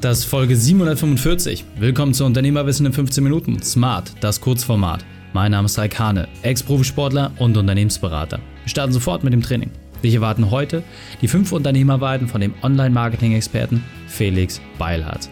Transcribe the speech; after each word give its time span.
Das 0.00 0.20
ist 0.20 0.24
Folge 0.24 0.56
745. 0.56 1.62
Willkommen 1.78 2.14
zu 2.14 2.24
Unternehmerwissen 2.24 2.86
in 2.86 2.92
15 2.94 3.22
Minuten. 3.22 3.60
Smart, 3.62 4.14
das 4.20 4.40
Kurzformat. 4.40 5.04
Mein 5.34 5.50
Name 5.50 5.66
ist 5.66 5.78
Raikane, 5.78 6.26
Ex-Profisportler 6.40 7.32
und 7.36 7.58
Unternehmensberater. 7.58 8.38
Wir 8.62 8.70
starten 8.70 8.94
sofort 8.94 9.24
mit 9.24 9.34
dem 9.34 9.42
Training. 9.42 9.70
Dich 10.02 10.14
erwarten 10.14 10.50
heute 10.50 10.82
die 11.20 11.28
fünf 11.28 11.52
Unternehmerweiten 11.52 12.28
von 12.28 12.40
dem 12.40 12.54
Online-Marketing-Experten 12.62 13.84
Felix 14.06 14.62
Beilhardt. 14.78 15.28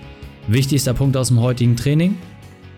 Wichtigster 0.49 0.93
Punkt 0.93 1.17
aus 1.17 1.29
dem 1.29 1.41
heutigen 1.41 1.75
Training, 1.75 2.19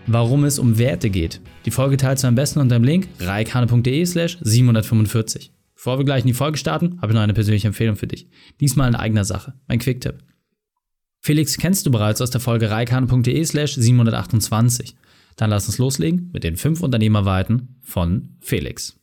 warum 0.07 0.45
es 0.45 0.59
um 0.59 0.77
Werte 0.77 1.09
geht. 1.09 1.41
Die 1.65 1.71
Folge 1.71 1.97
teilst 1.97 2.23
du 2.23 2.29
am 2.29 2.35
besten 2.35 2.59
unter 2.59 2.79
dem 2.79 2.85
Link 2.85 3.09
reikane.de 3.19 4.05
slash 4.05 4.37
745. 4.39 5.51
Bevor 5.75 5.97
wir 5.97 6.05
gleich 6.05 6.21
in 6.21 6.27
die 6.27 6.33
Folge 6.33 6.57
starten, 6.57 6.99
habe 7.01 7.11
ich 7.11 7.15
noch 7.15 7.21
eine 7.21 7.33
persönliche 7.33 7.67
Empfehlung 7.67 7.97
für 7.97 8.07
dich. 8.07 8.29
Diesmal 8.61 8.87
in 8.87 8.95
eigener 8.95 9.25
Sache. 9.25 9.55
Mein 9.67 9.79
Quick-Tipp. 9.79 10.23
Felix 11.23 11.57
kennst 11.57 11.85
du 11.85 11.91
bereits 11.91 12.19
aus 12.19 12.31
der 12.31 12.41
Folge 12.41 12.71
reikane.de 12.71 13.45
slash 13.45 13.75
728. 13.75 14.95
Dann 15.35 15.51
lass 15.51 15.67
uns 15.67 15.77
loslegen 15.77 16.31
mit 16.33 16.43
den 16.43 16.57
fünf 16.57 16.81
Unternehmerweiten 16.81 17.77
von 17.81 18.35
Felix. 18.39 19.00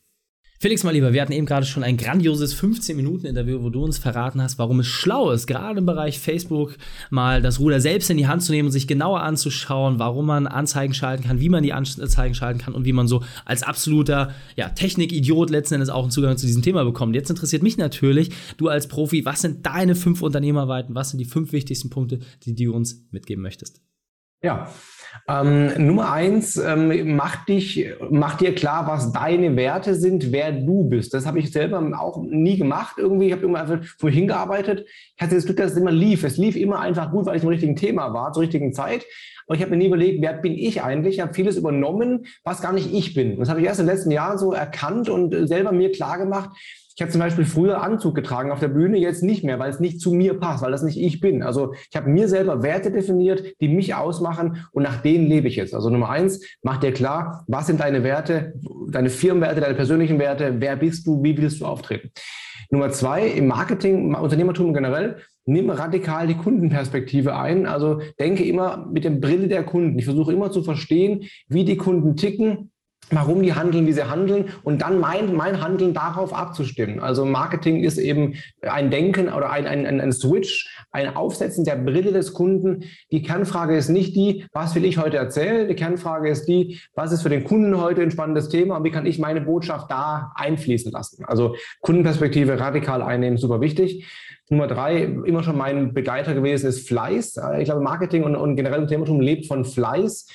Felix, 0.61 0.83
mal 0.83 0.91
lieber, 0.91 1.13
wir 1.13 1.21
hatten 1.21 1.31
eben 1.31 1.45
gerade 1.45 1.65
schon 1.65 1.83
ein 1.83 1.95
grandioses 1.95 2.53
15-Minuten-Interview, 2.53 3.63
wo 3.63 3.69
du 3.69 3.81
uns 3.81 3.97
verraten 3.97 4.41
hast, 4.41 4.59
warum 4.59 4.81
es 4.81 4.87
schlau 4.87 5.31
ist, 5.31 5.47
gerade 5.47 5.79
im 5.79 5.85
Bereich 5.85 6.19
Facebook 6.19 6.75
mal 7.09 7.41
das 7.41 7.61
Ruder 7.61 7.79
selbst 7.79 8.09
in 8.09 8.17
die 8.17 8.27
Hand 8.27 8.43
zu 8.43 8.51
nehmen 8.51 8.67
und 8.67 8.73
sich 8.73 8.85
genauer 8.85 9.21
anzuschauen, 9.21 9.99
warum 9.99 10.25
man 10.25 10.47
Anzeigen 10.47 10.93
schalten 10.93 11.23
kann, 11.23 11.39
wie 11.39 11.47
man 11.47 11.63
die 11.63 11.71
Anzeigen 11.71 12.35
schalten 12.35 12.59
kann 12.59 12.73
und 12.73 12.83
wie 12.83 12.91
man 12.91 13.07
so 13.07 13.23
als 13.45 13.63
absoluter 13.63 14.35
ja, 14.57 14.67
Technik-Idiot 14.67 15.49
letzten 15.49 15.75
Endes 15.75 15.87
auch 15.87 16.03
einen 16.03 16.11
Zugang 16.11 16.35
zu 16.35 16.45
diesem 16.45 16.61
Thema 16.61 16.83
bekommt. 16.83 17.15
Jetzt 17.15 17.29
interessiert 17.29 17.63
mich 17.63 17.77
natürlich, 17.77 18.31
du 18.57 18.67
als 18.67 18.89
Profi, 18.89 19.23
was 19.23 19.39
sind 19.39 19.65
deine 19.65 19.95
fünf 19.95 20.21
Unternehmerweiten, 20.21 20.93
was 20.93 21.11
sind 21.11 21.19
die 21.19 21.25
fünf 21.25 21.53
wichtigsten 21.53 21.89
Punkte, 21.89 22.19
die 22.43 22.53
du 22.53 22.73
uns 22.73 23.07
mitgeben 23.11 23.41
möchtest? 23.41 23.79
Ja, 24.41 24.69
ähm, 25.27 25.85
Nummer 25.85 26.13
eins, 26.13 26.55
ähm, 26.55 27.15
mach 27.15 27.43
dich, 27.45 27.89
mach 28.09 28.37
dir 28.37 28.55
klar, 28.55 28.87
was 28.87 29.11
deine 29.11 29.55
Werte 29.57 29.95
sind, 29.95 30.31
wer 30.31 30.53
du 30.53 30.87
bist. 30.87 31.13
Das 31.13 31.25
habe 31.25 31.39
ich 31.39 31.51
selber 31.51 31.81
auch 31.99 32.23
nie 32.23 32.57
gemacht. 32.57 32.95
Irgendwie, 32.97 33.27
ich 33.27 33.33
habe 33.33 33.45
immer 33.45 33.59
einfach 33.61 33.83
vorhin 33.97 34.27
gearbeitet. 34.27 34.87
Ich 35.17 35.21
hatte 35.21 35.35
das 35.35 35.43
Glück, 35.45 35.57
dass 35.57 35.73
es 35.73 35.77
immer 35.77 35.91
lief. 35.91 36.23
Es 36.23 36.37
lief 36.37 36.55
immer 36.55 36.79
einfach 36.79 37.11
gut, 37.11 37.25
weil 37.25 37.35
ich 37.35 37.43
im 37.43 37.49
richtigen 37.49 37.75
Thema 37.75 38.13
war, 38.13 38.31
zur 38.31 38.43
richtigen 38.43 38.71
Zeit. 38.71 39.05
Aber 39.45 39.55
ich 39.55 39.61
habe 39.61 39.71
mir 39.71 39.77
nie 39.77 39.87
überlegt, 39.87 40.21
wer 40.21 40.33
bin 40.33 40.53
ich 40.53 40.83
eigentlich? 40.83 41.15
Ich 41.15 41.21
habe 41.21 41.33
vieles 41.33 41.57
übernommen, 41.57 42.25
was 42.43 42.61
gar 42.61 42.71
nicht 42.71 42.93
ich 42.93 43.13
bin. 43.13 43.37
Das 43.39 43.49
habe 43.49 43.59
ich 43.59 43.65
erst 43.65 43.79
in 43.79 43.87
den 43.87 43.95
letzten 43.95 44.11
Jahren 44.11 44.37
so 44.37 44.53
erkannt 44.53 45.09
und 45.09 45.47
selber 45.47 45.73
mir 45.73 45.91
klar 45.91 46.17
gemacht, 46.17 46.51
ich 46.99 47.01
habe 47.01 47.13
zum 47.13 47.21
Beispiel 47.21 47.45
früher 47.45 47.81
Anzug 47.81 48.13
getragen 48.13 48.51
auf 48.51 48.59
der 48.59 48.67
Bühne, 48.67 48.97
jetzt 48.97 49.23
nicht 49.23 49.45
mehr, 49.45 49.57
weil 49.57 49.69
es 49.69 49.79
nicht 49.79 50.01
zu 50.01 50.11
mir 50.11 50.37
passt, 50.37 50.61
weil 50.61 50.73
das 50.73 50.83
nicht 50.83 50.99
ich 50.99 51.21
bin. 51.21 51.43
Also 51.43 51.73
ich 51.89 51.95
habe 51.95 52.09
mir 52.09 52.27
selber 52.27 52.61
Werte 52.61 52.91
definiert, 52.91 53.41
die 53.61 53.69
mich 53.69 53.95
ausmachen 53.95 54.65
und 54.73 54.83
nach 54.83 55.01
denen 55.01 55.25
lebe 55.25 55.47
ich 55.47 55.55
jetzt. 55.55 55.73
Also 55.73 55.89
Nummer 55.89 56.09
eins, 56.09 56.45
mach 56.61 56.75
dir 56.75 56.91
klar, 56.91 57.45
was 57.47 57.67
sind 57.67 57.79
deine 57.79 58.03
Werte, 58.03 58.53
deine 58.89 59.09
Firmenwerte, 59.09 59.61
deine 59.61 59.75
persönlichen 59.75 60.19
Werte, 60.19 60.55
wer 60.59 60.75
bist 60.75 61.07
du, 61.07 61.23
wie 61.23 61.37
willst 61.37 61.61
du 61.61 61.65
auftreten. 61.67 62.11
Nummer 62.69 62.89
zwei, 62.89 63.27
im 63.27 63.47
Marketing, 63.47 64.13
Unternehmertum 64.13 64.73
generell, 64.73 65.19
nimm 65.45 65.69
radikal 65.69 66.27
die 66.27 66.35
Kundenperspektive 66.35 67.37
ein. 67.37 67.65
Also 67.65 68.01
denke 68.19 68.43
immer 68.43 68.89
mit 68.91 69.05
dem 69.05 69.21
Brille 69.21 69.47
der 69.47 69.63
Kunden. 69.63 69.97
Ich 69.97 70.05
versuche 70.05 70.33
immer 70.33 70.51
zu 70.51 70.63
verstehen, 70.63 71.23
wie 71.47 71.63
die 71.63 71.77
Kunden 71.77 72.17
ticken, 72.17 72.71
warum 73.11 73.41
die 73.41 73.53
handeln, 73.53 73.87
wie 73.87 73.93
sie 73.93 74.09
handeln 74.09 74.45
und 74.63 74.81
dann 74.81 74.99
mein, 74.99 75.35
mein 75.35 75.61
Handeln 75.61 75.93
darauf 75.93 76.33
abzustimmen. 76.33 76.99
Also 76.99 77.25
Marketing 77.25 77.83
ist 77.83 77.97
eben 77.97 78.35
ein 78.61 78.91
Denken 78.91 79.29
oder 79.29 79.49
ein, 79.49 79.65
ein, 79.65 79.99
ein 79.99 80.11
Switch, 80.11 80.69
ein 80.91 81.15
Aufsetzen 81.15 81.63
der 81.65 81.75
Brille 81.75 82.11
des 82.11 82.33
Kunden. 82.33 82.83
Die 83.11 83.21
Kernfrage 83.21 83.75
ist 83.75 83.89
nicht 83.89 84.15
die, 84.15 84.45
was 84.53 84.75
will 84.75 84.85
ich 84.85 84.97
heute 84.97 85.17
erzählen? 85.17 85.67
Die 85.67 85.75
Kernfrage 85.75 86.29
ist 86.29 86.45
die, 86.45 86.79
was 86.93 87.11
ist 87.11 87.23
für 87.23 87.29
den 87.29 87.43
Kunden 87.43 87.79
heute 87.79 88.01
ein 88.01 88.11
spannendes 88.11 88.49
Thema 88.49 88.77
und 88.77 88.83
wie 88.83 88.91
kann 88.91 89.05
ich 89.05 89.19
meine 89.19 89.41
Botschaft 89.41 89.89
da 89.89 90.31
einfließen 90.35 90.91
lassen? 90.91 91.25
Also 91.25 91.55
Kundenperspektive 91.81 92.59
radikal 92.59 93.01
einnehmen, 93.01 93.37
super 93.37 93.61
wichtig. 93.61 94.05
Nummer 94.51 94.65
drei, 94.65 95.03
immer 95.03 95.43
schon 95.43 95.57
mein 95.57 95.93
Begleiter 95.93 96.33
gewesen, 96.33 96.67
ist 96.67 96.87
Fleiß. 96.87 97.39
Ich 97.59 97.65
glaube, 97.65 97.81
Marketing 97.81 98.23
und, 98.23 98.35
und 98.35 98.55
generell 98.55 98.79
Unternehmertum 98.79 99.21
lebt 99.21 99.45
von 99.45 99.63
Fleiß 99.63 100.25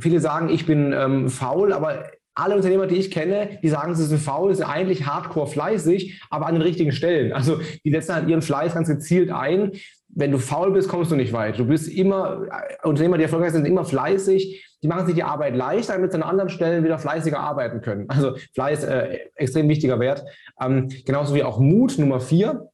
viele 0.00 0.20
sagen, 0.20 0.48
ich 0.48 0.66
bin 0.66 0.92
ähm, 0.92 1.28
faul, 1.28 1.72
aber 1.72 2.04
alle 2.38 2.56
Unternehmer, 2.56 2.86
die 2.86 2.96
ich 2.96 3.10
kenne, 3.10 3.58
die 3.62 3.68
sagen, 3.68 3.94
sie 3.94 4.04
sind 4.04 4.20
faul, 4.20 4.54
sind 4.54 4.66
eigentlich 4.66 5.06
hardcore 5.06 5.46
fleißig, 5.46 6.22
aber 6.30 6.46
an 6.46 6.54
den 6.54 6.62
richtigen 6.62 6.92
Stellen. 6.92 7.32
Also 7.32 7.60
die 7.84 7.90
setzen 7.90 8.14
halt 8.14 8.28
ihren 8.28 8.42
Fleiß 8.42 8.74
ganz 8.74 8.88
gezielt 8.88 9.30
ein. 9.30 9.72
Wenn 10.08 10.30
du 10.32 10.38
faul 10.38 10.72
bist, 10.72 10.88
kommst 10.88 11.10
du 11.10 11.16
nicht 11.16 11.32
weit. 11.32 11.58
Du 11.58 11.66
bist 11.66 11.88
immer, 11.88 12.46
äh, 12.50 12.86
Unternehmer, 12.88 13.18
die 13.18 13.24
erfolgreich 13.24 13.52
sind, 13.52 13.64
sind 13.64 13.72
immer 13.72 13.84
fleißig. 13.84 14.64
Die 14.82 14.88
machen 14.88 15.06
sich 15.06 15.14
die 15.14 15.24
Arbeit 15.24 15.56
leichter, 15.56 15.94
damit 15.94 16.12
sie 16.12 16.16
an 16.16 16.22
anderen 16.22 16.48
Stellen 16.48 16.84
wieder 16.84 16.98
fleißiger 16.98 17.38
arbeiten 17.38 17.80
können. 17.80 18.08
Also 18.08 18.36
Fleiß, 18.54 18.84
äh, 18.84 19.18
extrem 19.34 19.68
wichtiger 19.68 19.98
Wert. 20.00 20.24
Ähm, 20.60 20.88
genauso 21.04 21.34
wie 21.34 21.42
auch 21.42 21.58
Mut, 21.58 21.98
Nummer 21.98 22.20
vier 22.20 22.68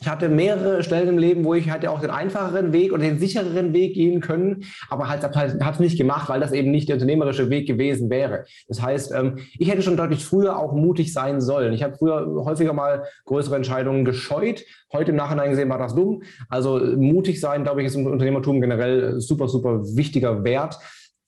ich 0.00 0.08
hatte 0.08 0.28
mehrere 0.28 0.82
Stellen 0.82 1.08
im 1.08 1.18
Leben, 1.18 1.44
wo 1.44 1.54
ich 1.54 1.70
hatte 1.70 1.90
auch 1.90 2.00
den 2.00 2.10
einfacheren 2.10 2.72
Weg 2.72 2.92
oder 2.92 3.02
den 3.02 3.18
sichereren 3.18 3.74
Weg 3.74 3.94
gehen 3.94 4.20
können, 4.20 4.64
aber 4.88 5.08
halt 5.08 5.22
habe 5.22 5.72
es 5.72 5.78
nicht 5.78 5.98
gemacht, 5.98 6.28
weil 6.28 6.40
das 6.40 6.52
eben 6.52 6.70
nicht 6.70 6.88
der 6.88 6.96
unternehmerische 6.96 7.50
Weg 7.50 7.66
gewesen 7.66 8.08
wäre. 8.08 8.46
Das 8.66 8.80
heißt, 8.80 9.12
ähm, 9.12 9.38
ich 9.58 9.70
hätte 9.70 9.82
schon 9.82 9.98
deutlich 9.98 10.24
früher 10.24 10.58
auch 10.58 10.72
mutig 10.72 11.12
sein 11.12 11.40
sollen. 11.40 11.74
Ich 11.74 11.82
habe 11.82 11.96
früher 11.96 12.44
häufiger 12.44 12.72
mal 12.72 13.04
größere 13.26 13.56
Entscheidungen 13.56 14.04
gescheut. 14.04 14.64
Heute 14.92 15.10
im 15.10 15.16
Nachhinein 15.16 15.50
gesehen 15.50 15.68
war 15.68 15.78
das 15.78 15.94
dumm. 15.94 16.22
Also 16.48 16.78
mutig 16.78 17.40
sein, 17.40 17.64
glaube 17.64 17.82
ich, 17.82 17.88
ist 17.88 17.94
im 17.94 18.06
Unternehmertum 18.06 18.60
generell 18.60 19.20
super, 19.20 19.48
super 19.48 19.82
wichtiger 19.96 20.44
Wert. 20.44 20.78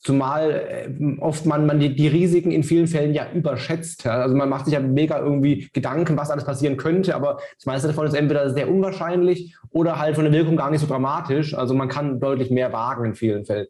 Zumal 0.03 0.51
äh, 0.51 1.21
oft 1.21 1.47
man, 1.47 1.65
man 1.65 1.79
die, 1.79 1.95
die, 1.95 2.09
Risiken 2.09 2.51
in 2.51 2.65
vielen 2.65 2.89
Fällen 2.89 3.15
ja 3.15 3.31
überschätzt. 3.33 4.05
Also 4.05 4.35
man 4.35 4.49
macht 4.49 4.65
sich 4.65 4.75
ja 4.75 4.81
mega 4.81 5.19
irgendwie 5.19 5.69
Gedanken, 5.73 6.17
was 6.17 6.31
alles 6.31 6.45
passieren 6.45 6.77
könnte, 6.77 7.15
aber 7.15 7.39
das 7.57 7.67
meiste 7.67 7.87
davon 7.87 8.09
ist 8.09 8.15
entweder 8.15 8.51
sehr 8.51 8.69
unwahrscheinlich 8.69 9.57
oder 9.71 10.01
halt 10.01 10.17
von 10.17 10.25
der 10.25 10.33
Wirkung 10.33 10.57
gar 10.57 10.71
nicht 10.71 10.81
so 10.81 10.89
dramatisch. 10.89 11.55
Also 11.55 11.75
man 11.75 11.89
kann 11.89 12.19
deutlich 12.19 12.51
mehr 12.51 12.73
wagen 12.73 13.05
in 13.05 13.15
vielen 13.15 13.45
Fällen. 13.45 13.69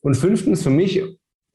Und 0.00 0.16
fünftens 0.16 0.62
für 0.62 0.70
mich 0.70 1.02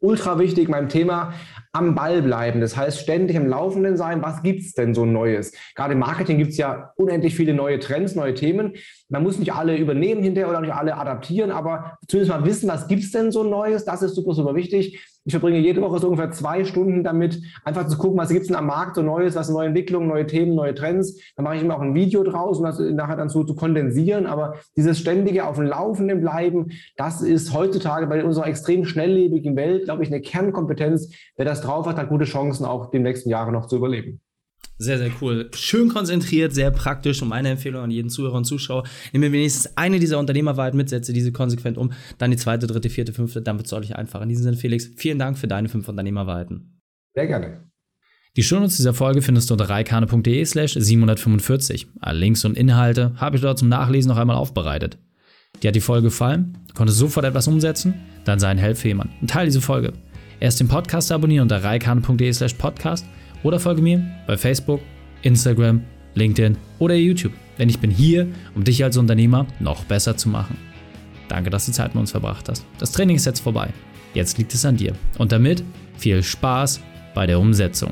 ultra 0.02 0.40
wichtig 0.40 0.70
beim 0.70 0.90
Thema 0.90 1.34
am 1.72 1.94
Ball 1.94 2.22
bleiben. 2.22 2.62
Das 2.62 2.76
heißt, 2.76 3.00
ständig 3.00 3.36
im 3.36 3.48
Laufenden 3.48 3.98
sein. 3.98 4.22
Was 4.22 4.42
gibt's 4.42 4.74
denn 4.74 4.94
so 4.94 5.06
Neues? 5.06 5.52
Gerade 5.76 5.94
im 5.94 6.00
Marketing 6.00 6.38
gibt's 6.38 6.58
ja 6.58 6.94
unendlich 6.96 7.36
viele 7.36 7.54
neue 7.54 7.80
Trends, 7.80 8.16
neue 8.16 8.34
Themen. 8.34 8.74
Man 9.10 9.24
muss 9.24 9.40
nicht 9.40 9.54
alle 9.54 9.78
übernehmen 9.78 10.24
hinterher 10.24 10.50
oder 10.50 10.62
nicht 10.62 10.74
alle 10.74 10.96
adaptieren, 10.96 11.52
aber 11.52 11.98
zumindest 12.08 12.38
mal 12.38 12.46
wissen, 12.46 12.70
was 12.70 12.88
gibt's 12.88 13.12
denn 13.12 13.32
so 13.32 13.44
Neues. 13.44 13.86
Das 13.86 14.02
ist 14.02 14.16
super, 14.16 14.34
super 14.34 14.56
wichtig. 14.56 15.00
Ich 15.30 15.34
verbringe 15.34 15.60
jede 15.60 15.80
Woche 15.84 16.00
so 16.00 16.08
ungefähr 16.08 16.32
zwei 16.32 16.66
Stunden 16.66 17.04
damit, 17.04 17.40
einfach 17.64 17.86
zu 17.86 18.00
gucken, 18.00 18.18
was 18.18 18.30
gibt 18.30 18.42
es 18.42 18.48
denn 18.48 18.56
am 18.56 18.66
Markt 18.66 18.96
so 18.96 19.04
Neues, 19.04 19.36
was 19.36 19.48
neue 19.48 19.68
Entwicklungen, 19.68 20.08
neue 20.08 20.26
Themen, 20.26 20.56
neue 20.56 20.74
Trends. 20.74 21.22
Dann 21.36 21.44
mache 21.44 21.58
ich 21.58 21.62
immer 21.62 21.76
auch 21.76 21.82
ein 21.82 21.94
Video 21.94 22.24
draus, 22.24 22.58
um 22.58 22.64
das 22.64 22.80
nachher 22.80 23.16
dann 23.16 23.30
so 23.30 23.44
zu 23.44 23.54
kondensieren. 23.54 24.26
Aber 24.26 24.56
dieses 24.76 24.98
ständige 24.98 25.46
auf 25.46 25.58
dem 25.58 25.68
Laufenden 25.68 26.20
bleiben, 26.20 26.72
das 26.98 27.22
ist 27.22 27.54
heutzutage 27.54 28.08
bei 28.08 28.26
unserer 28.26 28.48
extrem 28.48 28.86
schnelllebigen 28.86 29.56
Welt, 29.56 29.84
glaube 29.84 30.02
ich, 30.02 30.10
eine 30.10 30.20
Kernkompetenz. 30.20 31.14
Wer 31.36 31.46
das 31.46 31.62
drauf 31.62 31.86
hat, 31.86 31.98
hat 31.98 32.10
gute 32.10 32.26
Chancen, 32.26 32.66
auch 32.66 32.90
die 32.90 32.98
nächsten 32.98 33.30
Jahre 33.30 33.52
noch 33.52 33.68
zu 33.68 33.76
überleben. 33.76 34.22
Sehr, 34.82 34.98
sehr 34.98 35.12
cool. 35.22 35.52
Schön 35.54 35.90
konzentriert, 35.90 36.54
sehr 36.54 36.72
praktisch 36.72 37.22
und 37.22 37.28
meine 37.28 37.50
Empfehlung 37.50 37.84
an 37.84 37.92
jeden 37.92 38.10
Zuhörer 38.10 38.36
und 38.36 38.46
Zuschauer. 38.46 38.86
Nimm 39.12 39.20
mir 39.20 39.32
wenigstens 39.34 39.76
eine 39.76 40.00
dieser 40.00 40.18
Unternehmerwahrheiten 40.20 40.78
mit, 40.78 40.88
setze 40.88 41.12
diese 41.12 41.34
konsequent 41.34 41.78
um, 41.78 41.92
dann 42.18 42.32
die 42.32 42.38
zweite, 42.38 42.66
dritte, 42.66 42.90
vierte, 42.90 43.12
fünfte, 43.12 43.42
dann 43.42 43.58
wird 43.58 43.66
es 43.66 43.72
deutlich 43.72 43.98
einfacher. 43.98 44.24
In 44.24 44.30
diesem 44.30 44.44
Sinne, 44.44 44.56
Felix, 44.56 44.90
vielen 44.96 45.20
Dank 45.20 45.38
für 45.38 45.50
deine 45.50 45.68
fünf 45.68 45.90
Unternehmerwahrheiten. 45.90 46.80
Sehr 47.14 47.28
gerne. 47.28 47.70
Die 48.38 48.44
Shownotes 48.44 48.78
dieser 48.78 48.94
Folge 48.94 49.22
findest 49.22 49.50
du 49.50 49.56
unter 49.56 49.70
reikane.de 49.70 50.46
slash 50.46 50.76
745. 50.76 51.88
Alle 52.00 52.20
Links 52.20 52.46
und 52.46 52.56
Inhalte 52.56 53.14
habe 53.18 53.36
ich 53.36 53.42
dort 53.42 53.60
zum 53.60 53.68
Nachlesen 53.68 54.08
noch 54.08 54.18
einmal 54.18 54.38
aufbereitet. 54.38 54.98
Dir 55.62 55.70
hat 55.70 55.76
die 55.76 55.82
Folge 55.82 56.06
gefallen? 56.06 56.58
Du 56.70 56.74
konntest 56.76 57.00
sofort 57.00 57.26
etwas 57.26 57.50
umsetzen? 57.50 57.96
Dann 58.24 58.40
sei 58.40 58.48
ein 58.48 58.58
Held 58.58 58.78
für 58.78 58.88
jemanden 58.88 59.14
und 59.20 59.30
teile 59.30 59.48
diese 59.48 59.60
Folge. 59.60 59.92
Erst 60.40 60.62
den 60.62 60.70
Podcast 60.70 61.12
abonnieren 61.12 61.44
unter 61.44 61.62
reikane.de 61.66 62.32
slash 62.32 62.54
podcast 62.54 63.06
oder 63.44 63.60
folge 63.60 63.82
mir 63.82 64.04
bei 64.28 64.38
Facebook, 64.38 64.82
Instagram, 65.22 65.84
LinkedIn 66.16 66.58
oder 66.80 66.96
YouTube, 66.96 67.34
denn 67.58 67.70
ich 67.70 67.80
bin 67.80 67.92
hier, 67.92 68.28
um 68.56 68.64
dich 68.64 68.84
als 68.84 68.98
Unternehmer 68.98 69.46
noch 69.60 69.84
besser 69.86 70.18
zu 70.18 70.30
machen. 70.30 70.58
Danke, 71.28 71.50
dass 71.50 71.66
du 71.66 71.72
Zeit 71.72 71.94
mit 71.94 72.02
uns 72.02 72.12
verbracht 72.12 72.50
hast. 72.50 72.66
Das 72.80 72.92
Training 72.92 73.16
ist 73.16 73.26
jetzt 73.26 73.40
vorbei. 73.42 73.70
Jetzt 74.14 74.38
liegt 74.38 74.54
es 74.54 74.66
an 74.66 74.78
dir. 74.78 74.94
Und 75.18 75.32
damit 75.32 75.64
viel 75.98 76.24
Spaß 76.24 76.82
bei 77.14 77.28
der 77.28 77.40
Umsetzung. 77.40 77.92